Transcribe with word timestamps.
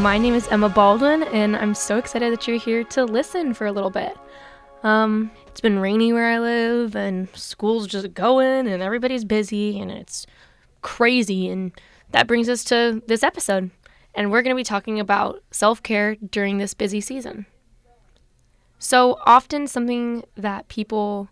My 0.00 0.16
name 0.16 0.32
is 0.32 0.48
Emma 0.48 0.70
Baldwin, 0.70 1.22
and 1.24 1.54
I'm 1.54 1.74
so 1.74 1.98
excited 1.98 2.32
that 2.32 2.48
you're 2.48 2.58
here 2.58 2.82
to 2.84 3.04
listen 3.04 3.52
for 3.52 3.66
a 3.66 3.72
little 3.72 3.90
bit. 3.90 4.16
Um, 4.82 5.30
it's 5.46 5.60
been 5.60 5.78
rainy 5.78 6.14
where 6.14 6.30
I 6.30 6.38
live, 6.38 6.96
and 6.96 7.28
school's 7.36 7.86
just 7.86 8.14
going, 8.14 8.66
and 8.68 8.82
everybody's 8.82 9.26
busy, 9.26 9.78
and 9.78 9.90
it's 9.90 10.26
crazy. 10.80 11.50
And 11.50 11.72
that 12.12 12.26
brings 12.26 12.48
us 12.48 12.64
to 12.64 13.02
this 13.06 13.22
episode. 13.22 13.70
And 14.14 14.32
we're 14.32 14.40
going 14.40 14.56
to 14.56 14.58
be 14.58 14.64
talking 14.64 14.98
about 14.98 15.42
self 15.50 15.82
care 15.82 16.16
during 16.16 16.56
this 16.56 16.72
busy 16.72 17.02
season. 17.02 17.44
So, 18.78 19.18
often, 19.26 19.66
something 19.66 20.24
that 20.36 20.68
people 20.68 21.28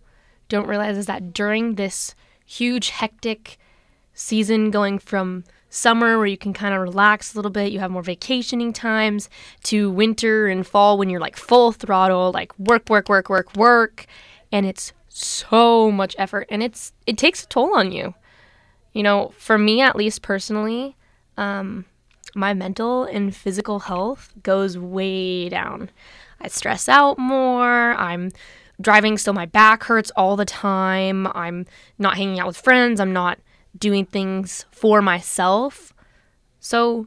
don't 0.50 0.68
realize 0.68 0.98
is 0.98 1.06
that 1.06 1.32
during 1.32 1.76
this 1.76 2.14
huge, 2.44 2.90
hectic 2.90 3.56
season 4.12 4.70
going 4.70 4.98
from 4.98 5.44
summer 5.70 6.18
where 6.18 6.26
you 6.26 6.36
can 6.36 6.52
kind 6.52 6.74
of 6.74 6.80
relax 6.80 7.32
a 7.32 7.38
little 7.38 7.50
bit, 7.50 7.72
you 7.72 7.78
have 7.78 7.90
more 7.90 8.02
vacationing 8.02 8.72
times, 8.72 9.30
to 9.64 9.90
winter 9.90 10.48
and 10.48 10.66
fall 10.66 10.98
when 10.98 11.08
you're 11.08 11.20
like 11.20 11.36
full 11.36 11.72
throttle, 11.72 12.32
like 12.32 12.56
work, 12.58 12.88
work, 12.90 13.08
work, 13.08 13.30
work, 13.30 13.56
work, 13.56 14.06
and 14.52 14.66
it's 14.66 14.92
so 15.08 15.90
much 15.90 16.14
effort 16.18 16.46
and 16.50 16.62
it's 16.62 16.92
it 17.06 17.18
takes 17.18 17.44
a 17.44 17.46
toll 17.46 17.76
on 17.76 17.92
you. 17.92 18.14
You 18.92 19.02
know, 19.02 19.32
for 19.38 19.56
me 19.56 19.80
at 19.80 19.96
least 19.96 20.22
personally, 20.22 20.96
um, 21.36 21.84
my 22.34 22.54
mental 22.54 23.04
and 23.04 23.34
physical 23.34 23.80
health 23.80 24.32
goes 24.42 24.76
way 24.76 25.48
down. 25.48 25.90
I 26.40 26.48
stress 26.48 26.88
out 26.88 27.18
more. 27.18 27.92
I'm 27.94 28.30
driving 28.80 29.18
so 29.18 29.32
my 29.32 29.46
back 29.46 29.84
hurts 29.84 30.10
all 30.16 30.36
the 30.36 30.44
time. 30.44 31.26
I'm 31.28 31.66
not 31.98 32.16
hanging 32.16 32.40
out 32.40 32.46
with 32.46 32.56
friends. 32.56 32.98
I'm 32.98 33.12
not 33.12 33.38
doing 33.78 34.04
things 34.04 34.66
for 34.70 35.00
myself. 35.02 35.92
So, 36.58 37.06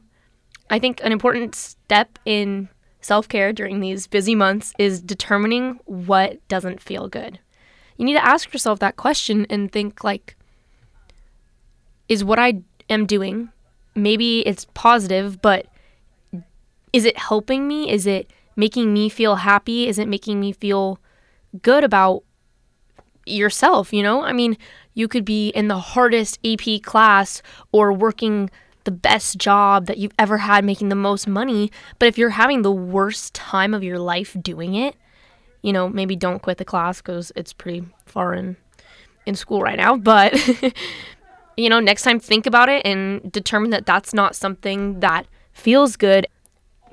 I 0.70 0.78
think 0.78 1.00
an 1.04 1.12
important 1.12 1.54
step 1.54 2.18
in 2.24 2.68
self 3.00 3.28
care 3.28 3.52
during 3.52 3.80
these 3.80 4.06
busy 4.06 4.34
months 4.34 4.72
is 4.78 5.00
determining 5.00 5.78
what 5.84 6.46
doesn't 6.48 6.80
feel 6.80 7.08
good. 7.08 7.38
You 7.96 8.04
need 8.04 8.14
to 8.14 8.24
ask 8.24 8.52
yourself 8.52 8.78
that 8.80 8.96
question 8.96 9.46
and 9.50 9.70
think, 9.70 10.02
like, 10.02 10.36
is 12.08 12.24
what 12.24 12.38
I 12.38 12.62
am 12.88 13.06
doing, 13.06 13.50
maybe 13.94 14.40
it's 14.40 14.66
positive, 14.74 15.40
but 15.40 15.66
is 16.92 17.04
it 17.04 17.18
helping 17.18 17.66
me? 17.68 17.90
Is 17.90 18.06
it 18.06 18.30
making 18.56 18.92
me 18.92 19.08
feel 19.08 19.36
happy? 19.36 19.88
Is 19.88 19.98
it 19.98 20.08
making 20.08 20.40
me 20.40 20.52
feel 20.52 20.98
good 21.62 21.84
about 21.84 22.22
yourself? 23.26 23.92
You 23.92 24.02
know, 24.02 24.22
I 24.22 24.32
mean, 24.32 24.56
you 24.94 25.08
could 25.08 25.24
be 25.24 25.48
in 25.48 25.68
the 25.68 25.78
hardest 25.78 26.38
AP 26.44 26.82
class 26.82 27.42
or 27.72 27.92
working 27.92 28.50
the 28.84 28.90
best 28.90 29.38
job 29.38 29.86
that 29.86 29.98
you've 29.98 30.14
ever 30.18 30.38
had, 30.38 30.64
making 30.64 30.90
the 30.90 30.94
most 30.94 31.26
money. 31.26 31.70
But 31.98 32.06
if 32.06 32.18
you're 32.18 32.30
having 32.30 32.62
the 32.62 32.72
worst 32.72 33.34
time 33.34 33.74
of 33.74 33.82
your 33.82 33.98
life 33.98 34.36
doing 34.40 34.74
it, 34.74 34.94
you 35.62 35.72
know, 35.72 35.88
maybe 35.88 36.14
don't 36.14 36.42
quit 36.42 36.58
the 36.58 36.64
class 36.64 37.00
because 37.00 37.32
it's 37.34 37.52
pretty 37.52 37.84
far 38.06 38.34
in 38.34 38.56
in 39.26 39.34
school 39.34 39.62
right 39.62 39.78
now. 39.78 39.96
But 39.96 40.34
you 41.56 41.68
know, 41.68 41.80
next 41.80 42.02
time 42.02 42.20
think 42.20 42.46
about 42.46 42.68
it 42.68 42.84
and 42.84 43.32
determine 43.32 43.70
that 43.70 43.86
that's 43.86 44.12
not 44.12 44.36
something 44.36 45.00
that 45.00 45.26
feels 45.52 45.96
good. 45.96 46.26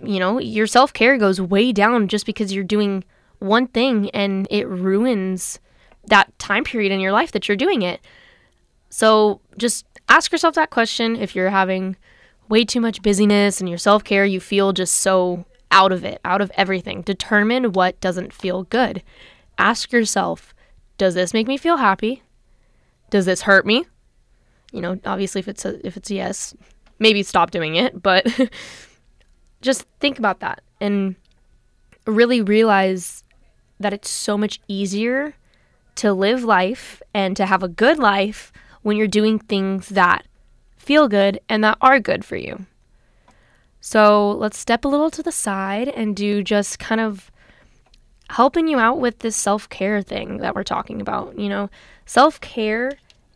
You 0.03 0.19
know, 0.19 0.39
your 0.39 0.67
self 0.67 0.93
care 0.93 1.17
goes 1.17 1.41
way 1.41 1.71
down 1.71 2.07
just 2.07 2.25
because 2.25 2.53
you're 2.53 2.63
doing 2.63 3.03
one 3.39 3.67
thing 3.67 4.09
and 4.11 4.47
it 4.49 4.67
ruins 4.67 5.59
that 6.07 6.37
time 6.39 6.63
period 6.63 6.91
in 6.91 6.99
your 6.99 7.11
life 7.11 7.31
that 7.31 7.47
you're 7.47 7.57
doing 7.57 7.81
it. 7.81 8.01
So 8.89 9.39
just 9.57 9.85
ask 10.09 10.31
yourself 10.31 10.55
that 10.55 10.69
question 10.69 11.15
if 11.15 11.35
you're 11.35 11.49
having 11.49 11.95
way 12.49 12.65
too 12.65 12.81
much 12.81 13.01
busyness 13.01 13.59
and 13.59 13.69
your 13.69 13.77
self 13.77 14.03
care, 14.03 14.25
you 14.25 14.39
feel 14.39 14.73
just 14.73 14.97
so 14.97 15.45
out 15.71 15.91
of 15.91 16.03
it, 16.03 16.19
out 16.25 16.41
of 16.41 16.51
everything. 16.55 17.01
Determine 17.01 17.71
what 17.71 17.99
doesn't 18.01 18.33
feel 18.33 18.63
good. 18.63 19.01
Ask 19.57 19.91
yourself, 19.91 20.53
does 20.97 21.13
this 21.13 21.33
make 21.33 21.47
me 21.47 21.57
feel 21.57 21.77
happy? 21.77 22.23
Does 23.09 23.25
this 23.25 23.43
hurt 23.43 23.65
me? 23.65 23.85
You 24.71 24.81
know, 24.81 24.99
obviously 25.05 25.39
if 25.39 25.47
it's 25.47 25.65
a 25.65 25.85
if 25.85 25.97
it's 25.97 26.11
a 26.11 26.15
yes, 26.15 26.53
maybe 26.99 27.23
stop 27.23 27.51
doing 27.51 27.75
it, 27.75 28.01
but 28.01 28.27
just 29.61 29.85
think 29.99 30.19
about 30.19 30.39
that 30.41 30.61
and 30.79 31.15
really 32.05 32.41
realize 32.41 33.23
that 33.79 33.93
it's 33.93 34.09
so 34.09 34.37
much 34.37 34.59
easier 34.67 35.35
to 35.95 36.13
live 36.13 36.43
life 36.43 37.01
and 37.13 37.35
to 37.37 37.45
have 37.45 37.63
a 37.63 37.67
good 37.67 37.99
life 37.99 38.51
when 38.81 38.97
you're 38.97 39.07
doing 39.07 39.39
things 39.39 39.89
that 39.89 40.25
feel 40.77 41.07
good 41.07 41.39
and 41.47 41.63
that 41.63 41.77
are 41.81 41.99
good 41.99 42.25
for 42.25 42.35
you. 42.35 42.65
So 43.79 44.31
let's 44.31 44.57
step 44.57 44.85
a 44.85 44.87
little 44.87 45.09
to 45.11 45.23
the 45.23 45.31
side 45.31 45.87
and 45.89 46.15
do 46.15 46.43
just 46.43 46.79
kind 46.79 47.01
of 47.01 47.31
helping 48.29 48.67
you 48.67 48.79
out 48.79 48.99
with 48.99 49.19
this 49.19 49.35
self 49.35 49.67
care 49.69 50.01
thing 50.01 50.37
that 50.37 50.55
we're 50.55 50.63
talking 50.63 51.01
about. 51.01 51.37
You 51.37 51.49
know, 51.49 51.69
self 52.05 52.39
care 52.41 52.93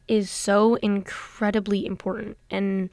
is 0.08 0.30
so 0.30 0.76
incredibly 0.76 1.86
important. 1.86 2.38
And 2.52 2.90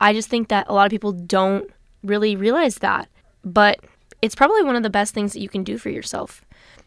I 0.00 0.12
just 0.12 0.28
think 0.28 0.48
that 0.48 0.66
a 0.68 0.74
lot 0.74 0.86
of 0.86 0.90
people 0.90 1.12
don't 1.12 1.70
really 2.02 2.34
realize 2.34 2.76
that. 2.76 3.08
But 3.44 3.80
it's 4.22 4.34
probably 4.34 4.62
one 4.62 4.76
of 4.76 4.82
the 4.82 4.90
best 4.90 5.12
things 5.14 5.34
that 5.34 5.40
you 5.40 5.48
can 5.48 5.62
do 5.64 5.76
for 5.78 5.90
yourself. 5.90 6.42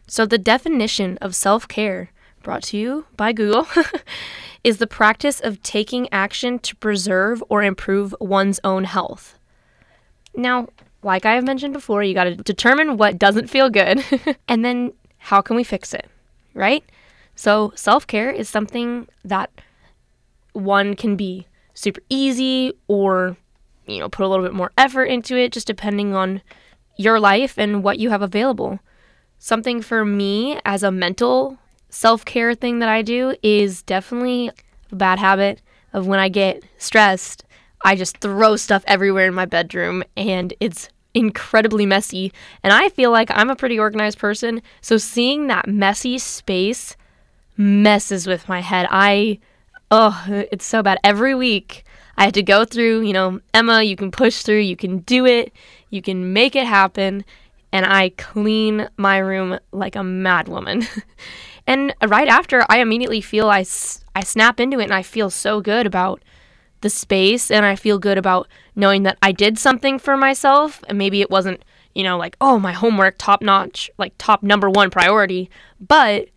So, 0.06 0.26
the 0.26 0.38
definition 0.38 1.18
of 1.20 1.34
self 1.34 1.68
care, 1.68 2.10
brought 2.42 2.62
to 2.64 2.76
you 2.76 3.06
by 3.16 3.32
Google, 3.32 3.66
is 4.64 4.78
the 4.78 4.86
practice 4.86 5.40
of 5.40 5.62
taking 5.62 6.08
action 6.12 6.58
to 6.60 6.76
preserve 6.76 7.42
or 7.48 7.62
improve 7.62 8.14
one's 8.20 8.60
own 8.64 8.84
health. 8.84 9.38
Now, 10.34 10.68
like 11.02 11.24
I 11.24 11.34
have 11.34 11.44
mentioned 11.44 11.72
before, 11.72 12.02
you 12.02 12.14
got 12.14 12.24
to 12.24 12.36
determine 12.36 12.96
what 12.96 13.18
doesn't 13.18 13.48
feel 13.48 13.70
good 13.70 14.04
and 14.48 14.64
then 14.64 14.92
how 15.18 15.40
can 15.40 15.56
we 15.56 15.64
fix 15.64 15.94
it, 15.94 16.08
right? 16.54 16.84
So, 17.34 17.72
self 17.74 18.06
care 18.06 18.30
is 18.30 18.48
something 18.48 19.08
that 19.24 19.50
one 20.52 20.94
can 20.94 21.16
be 21.16 21.46
super 21.74 22.00
easy 22.08 22.72
or, 22.88 23.36
you 23.86 23.98
know, 23.98 24.08
put 24.08 24.24
a 24.24 24.28
little 24.28 24.44
bit 24.44 24.54
more 24.54 24.72
effort 24.76 25.04
into 25.04 25.36
it, 25.36 25.52
just 25.52 25.66
depending 25.66 26.14
on 26.14 26.42
your 26.96 27.18
life 27.18 27.56
and 27.56 27.82
what 27.82 27.98
you 27.98 28.10
have 28.10 28.22
available. 28.22 28.80
Something 29.42 29.80
for 29.80 30.04
me 30.04 30.60
as 30.66 30.82
a 30.82 30.90
mental 30.90 31.56
self 31.88 32.26
care 32.26 32.54
thing 32.54 32.78
that 32.80 32.90
I 32.90 33.00
do 33.00 33.34
is 33.42 33.82
definitely 33.82 34.50
a 34.92 34.96
bad 34.96 35.18
habit 35.18 35.62
of 35.94 36.06
when 36.06 36.20
I 36.20 36.28
get 36.28 36.62
stressed, 36.76 37.44
I 37.82 37.96
just 37.96 38.18
throw 38.18 38.56
stuff 38.56 38.84
everywhere 38.86 39.26
in 39.26 39.32
my 39.32 39.46
bedroom 39.46 40.04
and 40.14 40.52
it's 40.60 40.90
incredibly 41.14 41.86
messy. 41.86 42.34
And 42.62 42.70
I 42.70 42.90
feel 42.90 43.10
like 43.10 43.30
I'm 43.30 43.48
a 43.48 43.56
pretty 43.56 43.78
organized 43.78 44.18
person. 44.18 44.60
So 44.82 44.98
seeing 44.98 45.46
that 45.46 45.66
messy 45.66 46.18
space 46.18 46.94
messes 47.56 48.26
with 48.26 48.46
my 48.46 48.60
head. 48.60 48.86
I, 48.90 49.38
oh, 49.90 50.22
it's 50.28 50.66
so 50.66 50.82
bad. 50.82 50.98
Every 51.02 51.34
week 51.34 51.84
I 52.18 52.24
had 52.24 52.34
to 52.34 52.42
go 52.42 52.66
through, 52.66 53.00
you 53.00 53.14
know, 53.14 53.40
Emma, 53.54 53.82
you 53.82 53.96
can 53.96 54.10
push 54.10 54.42
through, 54.42 54.58
you 54.58 54.76
can 54.76 54.98
do 54.98 55.24
it, 55.24 55.50
you 55.88 56.02
can 56.02 56.34
make 56.34 56.54
it 56.54 56.66
happen 56.66 57.24
and 57.72 57.86
I 57.86 58.10
clean 58.10 58.88
my 58.96 59.18
room 59.18 59.58
like 59.72 59.96
a 59.96 60.00
madwoman. 60.00 60.86
and 61.66 61.94
right 62.06 62.28
after, 62.28 62.64
I 62.68 62.80
immediately 62.80 63.20
feel 63.20 63.48
I, 63.48 63.64
I 64.14 64.22
snap 64.22 64.60
into 64.60 64.80
it 64.80 64.84
and 64.84 64.94
I 64.94 65.02
feel 65.02 65.30
so 65.30 65.60
good 65.60 65.86
about 65.86 66.22
the 66.80 66.90
space 66.90 67.50
and 67.50 67.64
I 67.64 67.76
feel 67.76 67.98
good 67.98 68.18
about 68.18 68.48
knowing 68.74 69.02
that 69.04 69.18
I 69.22 69.32
did 69.32 69.58
something 69.58 69.98
for 69.98 70.16
myself 70.16 70.82
and 70.88 70.98
maybe 70.98 71.20
it 71.20 71.30
wasn't, 71.30 71.64
you 71.94 72.02
know, 72.02 72.16
like, 72.16 72.36
oh, 72.40 72.58
my 72.58 72.72
homework 72.72 73.16
top 73.18 73.42
notch, 73.42 73.90
like 73.98 74.14
top 74.18 74.42
number 74.42 74.68
one 74.68 74.90
priority, 74.90 75.50
but 75.78 76.28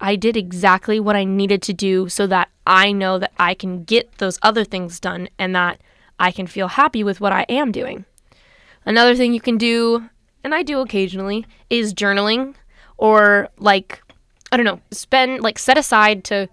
I 0.00 0.16
did 0.16 0.36
exactly 0.36 1.00
what 1.00 1.16
I 1.16 1.24
needed 1.24 1.62
to 1.62 1.72
do 1.72 2.08
so 2.08 2.26
that 2.28 2.48
I 2.66 2.92
know 2.92 3.18
that 3.18 3.32
I 3.38 3.54
can 3.54 3.84
get 3.84 4.18
those 4.18 4.38
other 4.42 4.64
things 4.64 5.00
done 5.00 5.28
and 5.38 5.54
that 5.54 5.80
I 6.18 6.30
can 6.30 6.46
feel 6.46 6.68
happy 6.68 7.04
with 7.04 7.20
what 7.20 7.32
I 7.32 7.42
am 7.48 7.72
doing. 7.72 8.04
Another 8.84 9.14
thing 9.14 9.34
you 9.34 9.40
can 9.40 9.58
do 9.58 10.08
and 10.44 10.54
I 10.54 10.62
do 10.62 10.80
occasionally, 10.80 11.46
is 11.70 11.94
journaling 11.94 12.54
or 12.96 13.48
like 13.58 14.02
I 14.50 14.56
don't 14.56 14.66
know, 14.66 14.80
spend 14.90 15.42
like 15.42 15.58
set 15.58 15.78
aside 15.78 16.24
to 16.24 16.48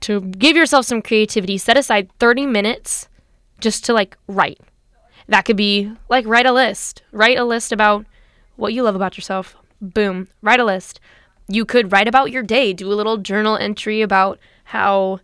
to 0.00 0.20
give 0.20 0.56
yourself 0.56 0.84
some 0.84 1.00
creativity, 1.02 1.58
set 1.58 1.76
aside 1.76 2.10
30 2.18 2.46
minutes 2.46 3.08
just 3.60 3.84
to 3.84 3.92
like 3.92 4.16
write. 4.26 4.60
That 5.28 5.44
could 5.44 5.56
be 5.56 5.92
like 6.08 6.26
write 6.26 6.46
a 6.46 6.52
list. 6.52 7.02
Write 7.12 7.38
a 7.38 7.44
list 7.44 7.72
about 7.72 8.04
what 8.56 8.72
you 8.72 8.82
love 8.82 8.96
about 8.96 9.16
yourself. 9.16 9.56
Boom, 9.80 10.28
write 10.42 10.60
a 10.60 10.64
list. 10.64 11.00
You 11.48 11.64
could 11.64 11.92
write 11.92 12.08
about 12.08 12.30
your 12.30 12.42
day, 12.42 12.72
do 12.72 12.92
a 12.92 12.94
little 12.94 13.16
journal 13.16 13.56
entry 13.56 14.00
about 14.02 14.38
how 14.64 15.20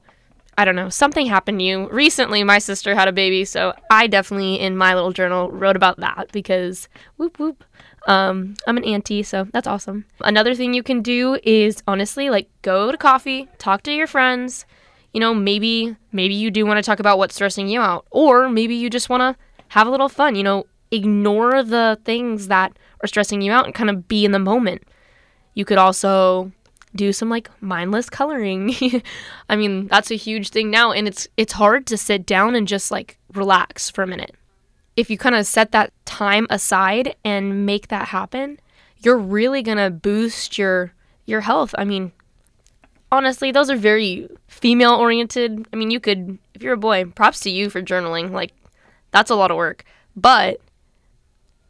I 0.59 0.65
don't 0.65 0.75
know, 0.75 0.89
something 0.89 1.27
happened 1.27 1.61
to 1.61 1.65
you. 1.65 1.89
Recently, 1.91 2.43
my 2.43 2.59
sister 2.59 2.93
had 2.97 3.07
a 3.07 3.13
baby, 3.13 3.45
so 3.45 3.73
I 3.93 4.09
definitely, 4.09 4.59
in 4.59 4.77
my 4.77 4.93
little 4.93 5.13
journal, 5.13 5.53
wrote 5.53 5.77
about 5.77 6.01
that 6.01 6.33
because 6.33 6.89
whoop 7.17 7.39
whoop. 7.39 7.63
Um, 8.09 8.55
I'm 8.67 8.77
an 8.77 8.83
auntie, 8.83 9.23
so 9.23 9.47
that's 9.53 9.69
awesome. 9.69 10.05
Another 10.21 10.57
thing 10.57 10.75
you 10.75 10.83
can 10.83 11.01
do 11.01 11.39
is 11.45 11.81
honestly, 11.87 12.29
like, 12.29 12.51
go 12.63 12.91
to 12.91 12.99
coffee, 12.99 13.49
talk 13.59 13.85
to 13.85 13.93
your 13.93 14.09
friends. 14.09 14.67
You 15.13 15.21
know, 15.21 15.33
maybe 15.33 15.95
maybe 16.11 16.35
you 16.35 16.51
do 16.51 16.67
want 16.67 16.79
to 16.79 16.83
talk 16.83 16.99
about 16.99 17.19
what's 17.19 17.37
stressing 17.37 17.69
you 17.69 17.81
out, 17.81 18.07
or 18.11 18.49
maybe 18.49 18.75
you 18.75 18.91
just 18.91 19.09
want 19.09 19.21
to 19.21 19.41
have 19.69 19.87
a 19.87 19.91
little 19.91 20.09
fun. 20.09 20.35
You 20.35 20.43
know, 20.43 20.67
ignore 20.91 21.63
the 21.63 22.01
things 22.05 22.49
that 22.49 22.77
are 23.01 23.07
stressing 23.07 23.43
you 23.43 23.53
out 23.53 23.67
and 23.67 23.75
kind 23.75 23.91
of 23.91 24.09
be 24.09 24.25
in 24.25 24.33
the 24.33 24.41
moment. 24.41 24.83
You 25.55 25.65
could 25.65 25.79
also 25.79 26.51
do 26.99 27.13
some 27.13 27.31
like 27.31 27.49
mindless 27.63 28.11
coloring. 28.11 28.75
I 29.49 29.57
mean, 29.57 29.87
that's 29.87 30.11
a 30.11 30.17
huge 30.17 30.51
thing 30.51 30.71
now 30.71 30.93
and 30.93 31.09
it's 31.09 31.27
it's 31.39 31.55
hard 31.55 31.87
to 31.87 31.97
sit 31.97 32.27
down 32.27 32.55
and 32.55 32.69
just 32.69 32.91
like 32.91 33.19
relax 33.33 33.89
for 33.89 34.03
a 34.03 34.07
minute. 34.07 34.35
If 34.97 35.09
you 35.09 35.17
kind 35.17 35.35
of 35.35 35.47
set 35.47 35.73
that 35.73 35.93
time 36.05 36.47
aside 36.51 37.15
and 37.25 37.65
make 37.65 37.89
that 37.89 38.09
happen, 38.09 38.59
you're 38.99 39.17
really 39.17 39.63
going 39.63 39.79
to 39.79 39.91
boost 39.91 40.59
your 40.59 40.93
your 41.25 41.41
health. 41.43 41.75
I 41.79 41.85
mean, 41.85 42.13
honestly, 43.13 43.53
those 43.53 43.71
are 43.71 43.77
very 43.77 44.29
female 44.49 44.95
oriented. 44.95 45.69
I 45.73 45.77
mean, 45.77 45.91
you 45.91 46.01
could 46.01 46.39
if 46.55 46.63
you're 46.63 46.75
a 46.75 46.79
boy, 46.79 47.05
props 47.05 47.41
to 47.41 47.51
you 47.51 47.71
for 47.71 47.81
journaling. 47.81 48.33
Like 48.33 48.53
that's 49.13 49.31
a 49.31 49.37
lot 49.37 49.53
of 49.53 49.57
work. 49.57 49.85
But 50.17 50.61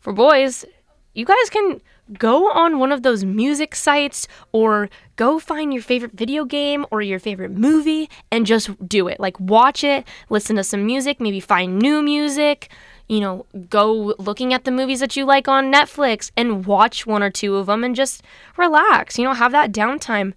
for 0.00 0.12
boys, 0.14 0.64
you 1.14 1.25
guys 1.25 1.50
can 1.50 1.81
go 2.19 2.50
on 2.50 2.78
one 2.78 2.93
of 2.93 3.02
those 3.02 3.25
music 3.25 3.75
sites 3.75 4.26
or 4.52 4.88
go 5.16 5.38
find 5.38 5.72
your 5.72 5.82
favorite 5.82 6.12
video 6.12 6.44
game 6.44 6.87
or 6.90 7.02
your 7.02 7.19
favorite 7.19 7.50
movie 7.50 8.08
and 8.31 8.46
just 8.46 8.88
do 8.88 9.08
it. 9.08 9.20
Like, 9.20 9.38
watch 9.38 9.84
it, 9.84 10.06
listen 10.31 10.56
to 10.56 10.64
some 10.64 10.87
music, 10.87 11.20
maybe 11.20 11.40
find 11.40 11.78
new 11.78 12.02
music. 12.02 12.70
You 13.08 13.20
know, 13.20 13.46
go 13.70 14.14
looking 14.19 14.52
at 14.52 14.64
the 14.64 14.70
movies 14.70 15.00
that 15.00 15.16
you 15.16 15.25
like 15.25 15.49
on 15.49 15.72
Netflix 15.72 16.31
and 16.37 16.66
watch 16.66 17.06
one 17.06 17.22
or 17.22 17.31
two 17.31 17.56
of 17.56 17.66
them 17.66 17.82
and 17.82 17.96
just 17.96 18.22
relax. 18.56 19.19
You 19.19 19.25
know, 19.25 19.32
have 19.32 19.52
that 19.52 19.72
downtime. 19.72 20.34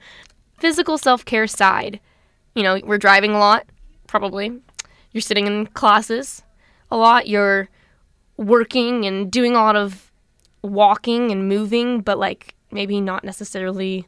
Physical 0.58 0.98
self 0.98 1.26
care 1.26 1.48
side. 1.48 2.00
You 2.56 2.64
know, 2.64 2.80
we're 2.84 2.98
driving 2.98 3.32
a 3.32 3.40
lot, 3.40 3.66
probably. 4.08 4.60
You're 5.12 5.22
sitting 5.22 5.48
in 5.48 5.68
classes 5.68 6.44
a 6.90 6.96
lot. 6.96 7.28
You're 7.28 7.68
working 8.38 9.06
and 9.06 9.30
doing 9.30 9.54
a 9.54 9.60
lot 9.60 9.76
of 9.76 10.11
walking 10.64 11.32
and 11.32 11.48
moving, 11.48 12.02
but 12.02 12.18
like 12.18 12.56
maybe 12.72 13.02
not 13.02 13.24
necessarily 13.24 14.08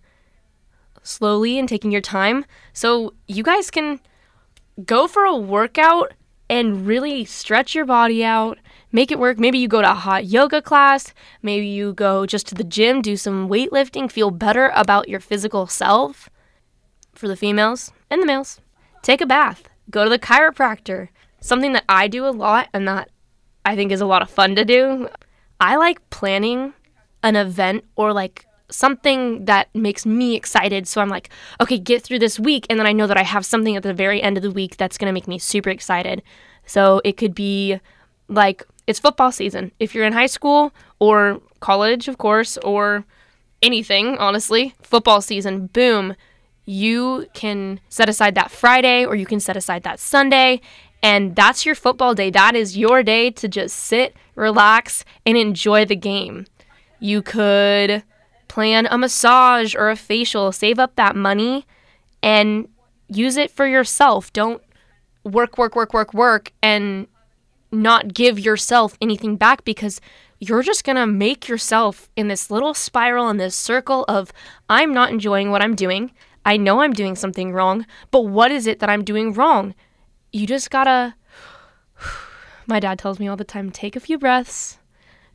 slowly 1.02 1.60
and 1.60 1.68
taking 1.68 1.92
your 1.92 2.02
time. 2.02 2.46
So 2.72 3.14
you 3.28 3.44
guys 3.44 3.70
can 3.70 4.00
go 4.86 5.08
for 5.08 5.26
a 5.26 5.36
workout 5.36 6.14
and 6.50 6.86
really 6.86 7.26
stretch 7.26 7.74
your 7.74 7.86
body 7.86 8.24
out, 8.24 8.58
make 8.92 9.12
it 9.12 9.20
work. 9.20 9.40
Maybe 9.40 9.58
you 9.58 9.68
go 9.68 9.82
to 9.82 9.92
a 9.92 9.96
hot 9.96 10.26
yoga 10.26 10.62
class, 10.62 11.14
maybe 11.42 11.68
you 11.68 11.94
go 11.94 12.26
just 12.26 12.48
to 12.48 12.56
the 12.56 12.64
gym, 12.64 13.02
do 13.02 13.18
some 13.18 13.50
weightlifting, 13.50 14.12
feel 14.12 14.32
better 14.32 14.72
about 14.76 15.10
your 15.10 15.20
physical 15.20 15.68
self. 15.68 16.30
For 17.14 17.28
the 17.28 17.36
females 17.36 17.92
and 18.10 18.22
the 18.22 18.26
males, 18.26 18.60
take 19.04 19.22
a 19.22 19.28
bath, 19.28 19.70
go 19.90 20.04
to 20.04 20.10
the 20.10 20.20
chiropractor. 20.20 21.10
Something 21.40 21.74
that 21.74 21.86
I 21.88 22.08
do 22.08 22.26
a 22.26 22.32
lot 22.32 22.70
and 22.74 22.88
that 22.88 23.10
I 23.66 23.76
think 23.76 23.92
is 23.92 24.02
a 24.02 24.06
lot 24.06 24.22
of 24.22 24.30
fun 24.30 24.56
to 24.56 24.66
do. 24.66 25.10
I 25.64 25.78
like 25.78 26.10
planning 26.10 26.74
an 27.24 27.38
event 27.38 27.86
or 27.96 28.12
like 28.12 28.46
something 28.70 29.46
that 29.46 29.74
makes 29.74 30.06
me 30.06 30.36
excited. 30.36 30.88
So 30.90 31.00
I'm 31.00 31.08
like, 31.08 31.30
okay, 31.62 31.78
get 31.78 32.04
through 32.04 32.20
this 32.20 32.38
week. 32.38 32.68
And 32.70 32.78
then 32.78 32.86
I 32.86 32.92
know 32.92 33.08
that 33.08 33.16
I 33.16 33.24
have 33.24 33.46
something 33.46 33.78
at 33.78 33.84
the 33.84 33.94
very 33.94 34.22
end 34.22 34.36
of 34.36 34.44
the 34.44 34.52
week 34.52 34.76
that's 34.76 34.98
going 34.98 35.08
to 35.08 35.14
make 35.14 35.26
me 35.26 35.40
super 35.40 35.70
excited. 35.70 36.22
So 36.66 37.00
it 37.06 37.16
could 37.16 37.34
be 37.34 37.80
like 38.28 38.66
it's 38.88 39.00
football 39.00 39.32
season. 39.32 39.72
If 39.80 39.96
you're 39.96 40.06
in 40.06 40.12
high 40.12 40.26
school 40.26 40.74
or 41.00 41.40
college, 41.62 42.10
of 42.10 42.18
course, 42.18 42.58
or 42.58 43.06
anything, 43.62 44.18
honestly, 44.18 44.76
football 44.82 45.22
season, 45.22 45.68
boom, 45.68 46.18
you 46.66 47.28
can 47.34 47.80
set 47.88 48.10
aside 48.10 48.36
that 48.36 48.52
Friday 48.52 49.06
or 49.06 49.16
you 49.16 49.26
can 49.26 49.40
set 49.40 49.56
aside 49.56 49.84
that 49.84 50.02
Sunday 50.02 50.60
and 51.04 51.36
that's 51.36 51.66
your 51.66 51.76
football 51.76 52.16
day. 52.16 52.30
That 52.30 52.56
is 52.56 52.78
your 52.78 53.04
day 53.04 53.30
to 53.32 53.50
just 53.50 53.76
sit, 53.76 54.16
relax, 54.36 55.04
and 55.26 55.38
enjoy 55.38 55.84
the 55.84 55.98
game. 55.98 56.48
You 57.00 57.22
could 57.22 58.04
plan 58.48 58.88
a 58.90 58.98
massage 58.98 59.76
or 59.76 59.90
a 59.90 59.98
facial, 59.98 60.54
save 60.54 60.80
up 60.80 60.96
that 60.96 61.16
money 61.18 61.68
and 62.24 62.70
use 63.10 63.36
it 63.36 63.52
for 63.52 63.68
yourself. 63.68 64.32
Don't 64.32 64.64
work, 65.26 65.58
work, 65.58 65.76
work, 65.76 65.94
work, 65.94 66.14
work, 66.14 66.54
and 66.64 67.08
not 67.70 68.14
give 68.14 68.40
yourself 68.40 68.98
anything 69.02 69.36
back 69.36 69.66
because 69.66 70.00
you're 70.40 70.64
just 70.64 70.86
going 70.86 70.96
to 70.96 71.08
make 71.08 71.50
yourself 71.50 72.10
in 72.16 72.30
this 72.30 72.50
little 72.50 72.74
spiral, 72.74 73.30
in 73.30 73.38
this 73.38 73.56
circle 73.56 74.06
of, 74.08 74.32
I'm 74.70 74.94
not 74.94 75.10
enjoying 75.10 75.52
what 75.52 75.62
I'm 75.62 75.76
doing. 75.76 76.12
I 76.46 76.56
know 76.56 76.82
I'm 76.82 76.94
doing 76.94 77.16
something 77.16 77.52
wrong, 77.52 77.86
but 78.12 78.22
what 78.22 78.52
is 78.52 78.68
it 78.68 78.80
that 78.80 78.90
I'm 78.90 79.04
doing 79.04 79.34
wrong? 79.34 79.74
You 80.34 80.48
just 80.48 80.70
gotta. 80.70 81.16
My 82.68 82.80
dad 82.80 83.00
tells 83.00 83.20
me 83.20 83.28
all 83.28 83.38
the 83.38 83.44
time 83.44 83.72
take 83.72 83.96
a 83.96 84.02
few 84.02 84.18
breaths, 84.18 84.80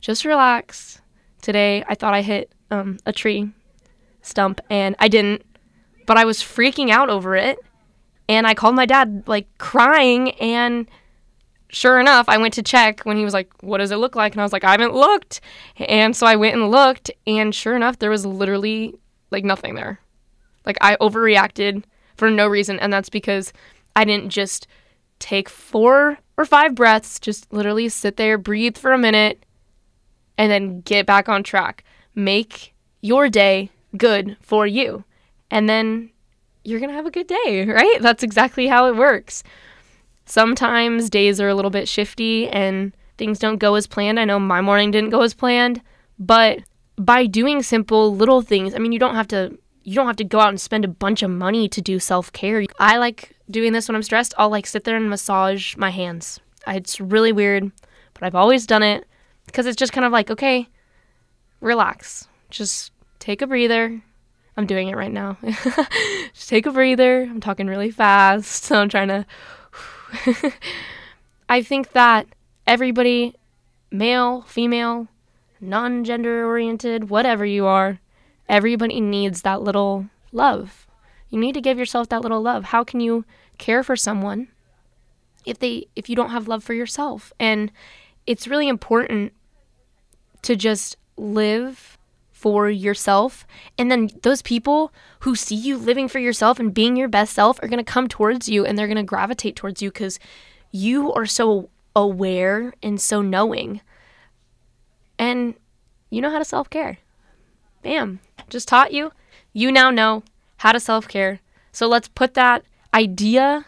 just 0.01 0.25
relax. 0.25 1.01
Today, 1.41 1.83
I 1.87 1.95
thought 1.95 2.13
I 2.13 2.21
hit 2.21 2.51
um, 2.69 2.97
a 3.05 3.13
tree 3.13 3.49
stump 4.21 4.59
and 4.69 4.95
I 4.99 5.07
didn't, 5.07 5.43
but 6.05 6.17
I 6.17 6.25
was 6.25 6.39
freaking 6.39 6.89
out 6.89 7.09
over 7.09 7.35
it. 7.35 7.59
And 8.27 8.45
I 8.45 8.53
called 8.53 8.75
my 8.75 8.85
dad, 8.85 9.23
like 9.25 9.47
crying. 9.57 10.31
And 10.31 10.89
sure 11.69 11.99
enough, 11.99 12.27
I 12.27 12.37
went 12.37 12.53
to 12.55 12.63
check 12.63 13.01
when 13.01 13.15
he 13.17 13.23
was 13.23 13.33
like, 13.33 13.51
What 13.61 13.77
does 13.77 13.91
it 13.91 13.97
look 13.97 14.15
like? 14.15 14.33
And 14.33 14.41
I 14.41 14.43
was 14.43 14.53
like, 14.53 14.63
I 14.63 14.71
haven't 14.71 14.93
looked. 14.93 15.39
And 15.77 16.15
so 16.15 16.27
I 16.27 16.35
went 16.35 16.55
and 16.55 16.69
looked. 16.69 17.09
And 17.25 17.55
sure 17.55 17.75
enough, 17.75 17.99
there 17.99 18.11
was 18.11 18.25
literally 18.25 18.95
like 19.31 19.45
nothing 19.45 19.75
there. 19.75 19.99
Like 20.65 20.77
I 20.81 20.97
overreacted 20.97 21.83
for 22.17 22.29
no 22.29 22.47
reason. 22.47 22.79
And 22.79 22.91
that's 22.91 23.09
because 23.09 23.53
I 23.95 24.03
didn't 24.03 24.29
just 24.29 24.67
take 25.19 25.49
four 25.49 26.17
or 26.37 26.45
five 26.45 26.75
breaths, 26.75 27.19
just 27.19 27.51
literally 27.53 27.89
sit 27.89 28.17
there, 28.17 28.37
breathe 28.37 28.77
for 28.77 28.93
a 28.93 28.97
minute, 28.97 29.45
and 30.37 30.51
then 30.51 30.81
get 30.81 31.05
back 31.05 31.27
on 31.29 31.43
track. 31.43 31.83
Make 32.15 32.73
your 33.01 33.29
day 33.29 33.69
good 33.97 34.37
for 34.41 34.65
you. 34.65 35.03
And 35.51 35.67
then 35.67 36.11
you're 36.63 36.79
going 36.79 36.89
to 36.89 36.95
have 36.95 37.05
a 37.05 37.11
good 37.11 37.27
day, 37.27 37.65
right? 37.67 38.01
That's 38.01 38.23
exactly 38.23 38.67
how 38.67 38.87
it 38.87 38.95
works. 38.95 39.43
Sometimes 40.25 41.09
days 41.09 41.41
are 41.41 41.49
a 41.49 41.55
little 41.55 41.71
bit 41.71 41.87
shifty 41.87 42.47
and 42.47 42.95
things 43.17 43.39
don't 43.39 43.57
go 43.57 43.75
as 43.75 43.87
planned. 43.87 44.19
I 44.19 44.25
know 44.25 44.39
my 44.39 44.61
morning 44.61 44.91
didn't 44.91 45.09
go 45.09 45.21
as 45.21 45.33
planned, 45.33 45.81
but 46.17 46.59
by 46.97 47.25
doing 47.25 47.63
simple 47.63 48.15
little 48.15 48.41
things, 48.41 48.75
I 48.75 48.77
mean, 48.77 48.91
you 48.91 48.99
don't 48.99 49.15
have 49.15 49.27
to 49.29 49.57
you 49.89 49.95
don't 49.95 50.05
have 50.05 50.17
to 50.17 50.23
go 50.23 50.39
out 50.39 50.49
and 50.49 50.61
spend 50.61 50.85
a 50.85 50.87
bunch 50.87 51.23
of 51.23 51.31
money 51.31 51.67
to 51.67 51.81
do 51.81 51.97
self-care. 51.97 52.63
I 52.77 52.97
like 52.97 53.35
doing 53.49 53.73
this 53.73 53.87
when 53.87 53.95
I'm 53.95 54.03
stressed, 54.03 54.35
I'll 54.37 54.51
like 54.51 54.67
sit 54.67 54.83
there 54.83 54.95
and 54.95 55.09
massage 55.09 55.75
my 55.77 55.89
hands. 55.89 56.39
It's 56.67 57.01
really 57.01 57.31
weird, 57.31 57.71
but 58.13 58.21
I've 58.21 58.35
always 58.35 58.67
done 58.67 58.83
it 58.83 59.07
because 59.47 59.65
it's 59.65 59.75
just 59.75 59.91
kind 59.91 60.05
of 60.05 60.11
like, 60.11 60.29
okay, 60.29 60.67
relax. 61.59 62.27
Just 62.51 62.91
take 63.17 63.41
a 63.41 63.47
breather. 63.47 63.99
I'm 64.55 64.67
doing 64.67 64.89
it 64.89 64.95
right 64.95 65.11
now. 65.11 65.39
just 66.33 66.49
take 66.49 66.67
a 66.67 66.71
breather. 66.71 67.23
I'm 67.23 67.39
talking 67.39 67.65
really 67.65 67.89
fast, 67.89 68.65
so 68.65 68.75
I'm 68.79 68.89
trying 68.89 69.07
to. 69.07 69.25
I 71.49 71.63
think 71.63 71.93
that 71.93 72.27
everybody, 72.67 73.33
male, 73.89 74.43
female, 74.43 75.07
non 75.59 76.03
gender 76.03 76.45
oriented, 76.45 77.09
whatever 77.09 77.43
you 77.43 77.65
are, 77.65 77.99
everybody 78.49 78.99
needs 78.99 79.43
that 79.43 79.61
little 79.61 80.09
love. 80.33 80.87
You 81.29 81.39
need 81.39 81.53
to 81.53 81.61
give 81.61 81.77
yourself 81.77 82.09
that 82.09 82.21
little 82.21 82.41
love. 82.41 82.65
How 82.65 82.83
can 82.83 82.99
you 82.99 83.23
care 83.57 83.83
for 83.83 83.95
someone 83.95 84.47
if 85.45 85.59
they 85.59 85.87
if 85.95 86.09
you 86.09 86.15
don't 86.15 86.31
have 86.31 86.47
love 86.47 86.63
for 86.63 86.73
yourself? 86.73 87.31
And 87.39 87.71
it's 88.25 88.47
really 88.47 88.67
important 88.67 89.33
to 90.41 90.55
just 90.55 90.97
live 91.15 91.97
for 92.31 92.69
yourself 92.69 93.45
and 93.77 93.91
then 93.91 94.09
those 94.21 94.41
people 94.41 94.93
who 95.19 95.35
see 95.35 95.55
you 95.55 95.77
living 95.77 96.07
for 96.07 96.19
yourself 96.19 96.57
and 96.57 96.73
being 96.73 96.95
your 96.95 97.09
best 97.09 97.33
self 97.33 97.61
are 97.61 97.67
going 97.67 97.83
to 97.83 97.91
come 97.91 98.07
towards 98.07 98.47
you 98.47 98.65
and 98.65 98.79
they're 98.79 98.87
going 98.87 98.95
to 98.95 99.03
gravitate 99.03 99.57
towards 99.57 99.81
you 99.81 99.91
cuz 99.91 100.19
you 100.71 101.11
are 101.11 101.25
so 101.25 101.69
aware 101.93 102.73
and 102.81 103.01
so 103.01 103.21
knowing 103.21 103.81
and 105.17 105.55
you 106.09 106.21
know 106.21 106.31
how 106.31 106.39
to 106.39 106.45
self-care. 106.45 106.99
Bam. 107.81 108.19
Just 108.49 108.67
taught 108.67 108.93
you. 108.93 109.11
You 109.53 109.71
now 109.71 109.89
know 109.91 110.23
how 110.57 110.71
to 110.71 110.79
self 110.79 111.07
care. 111.07 111.39
So 111.71 111.87
let's 111.87 112.07
put 112.07 112.33
that 112.33 112.63
idea 112.93 113.65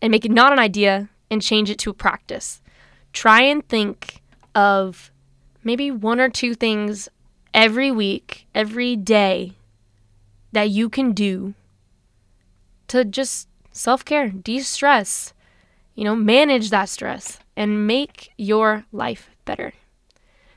and 0.00 0.10
make 0.10 0.24
it 0.24 0.30
not 0.30 0.52
an 0.52 0.58
idea 0.58 1.08
and 1.30 1.42
change 1.42 1.70
it 1.70 1.78
to 1.80 1.90
a 1.90 1.94
practice. 1.94 2.60
Try 3.12 3.42
and 3.42 3.66
think 3.68 4.22
of 4.54 5.10
maybe 5.62 5.90
one 5.90 6.20
or 6.20 6.28
two 6.28 6.54
things 6.54 7.08
every 7.52 7.90
week, 7.90 8.46
every 8.54 8.96
day 8.96 9.52
that 10.52 10.70
you 10.70 10.88
can 10.88 11.12
do 11.12 11.54
to 12.88 13.04
just 13.04 13.48
self 13.72 14.04
care, 14.04 14.28
de 14.28 14.60
stress, 14.60 15.32
you 15.94 16.04
know, 16.04 16.16
manage 16.16 16.70
that 16.70 16.88
stress 16.88 17.38
and 17.56 17.86
make 17.86 18.32
your 18.36 18.84
life 18.92 19.30
better. 19.44 19.72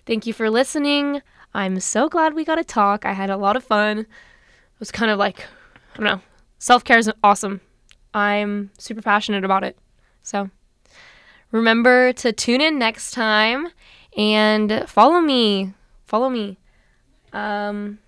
Thank 0.06 0.26
you 0.26 0.34
for 0.34 0.50
listening. 0.50 1.22
I'm 1.54 1.80
so 1.80 2.08
glad 2.08 2.34
we 2.34 2.46
got 2.46 2.56
to 2.56 2.64
talk. 2.64 3.06
I 3.06 3.14
had 3.14 3.30
a 3.30 3.38
lot 3.38 3.56
of 3.56 3.64
fun 3.64 4.00
It 4.00 4.08
was 4.80 4.92
kind 4.92 5.12
of 5.12 5.20
like, 5.20 5.46
I 5.94 5.98
don't 5.98 6.06
know, 6.06 6.22
self 6.60 6.84
care 6.84 6.98
is 6.98 7.12
awesome. 7.24 7.62
I'm 8.14 8.72
super 8.78 9.02
passionate 9.02 9.44
about 9.44 9.64
it. 9.64 9.78
So 10.24 10.50
remember 11.52 12.14
to 12.14 12.32
tune 12.32 12.62
in 12.62 12.80
next 12.80 13.12
time 13.12 13.70
and 14.18 14.86
follow 14.88 15.20
me. 15.20 15.74
Follow 16.06 16.30
me. 16.30 16.58
Um, 17.34 18.00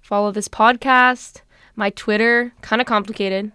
follow 0.00 0.32
this 0.32 0.48
podcast. 0.48 1.42
My 1.74 1.90
Twitter, 1.90 2.52
kind 2.60 2.82
of 2.82 2.86
complicated, 2.86 3.50